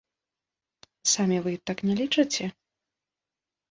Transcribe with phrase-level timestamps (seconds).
[1.13, 2.45] Самі вы так не лічыце?